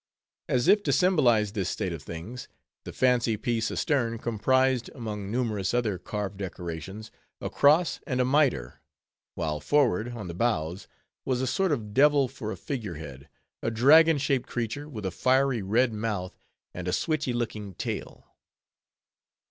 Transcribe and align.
As 0.49 0.67
if 0.67 0.81
to 0.85 0.91
symbolize 0.91 1.51
this 1.51 1.69
state 1.69 1.93
of 1.93 2.01
things, 2.01 2.47
the 2.85 2.91
"fancy 2.91 3.37
piece" 3.37 3.69
astern 3.69 4.17
comprised, 4.17 4.89
among 4.95 5.29
numerous 5.29 5.75
other 5.75 5.99
carved 5.99 6.37
decorations, 6.37 7.11
a 7.39 7.51
cross 7.51 7.99
and 8.07 8.19
a 8.19 8.25
miter; 8.25 8.81
while 9.35 9.59
forward, 9.59 10.09
on 10.13 10.27
the 10.27 10.33
bows, 10.33 10.87
was 11.23 11.39
a 11.39 11.45
sort 11.45 11.71
of 11.71 11.93
devil 11.93 12.27
for 12.27 12.51
a 12.51 12.57
figure 12.57 12.95
head—a 12.95 13.69
dragon 13.69 14.17
shaped 14.17 14.49
creature, 14.49 14.89
with 14.89 15.05
a 15.05 15.11
fiery 15.11 15.61
red 15.61 15.93
mouth, 15.93 16.35
and 16.73 16.87
a 16.87 16.93
switchy 16.93 17.31
looking 17.31 17.75
tail. 17.75 18.25